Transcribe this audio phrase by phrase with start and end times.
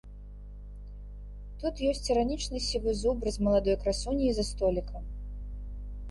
[1.63, 5.03] Тут ёсць іранічны сівы зубр з маладой красуняй за столікам.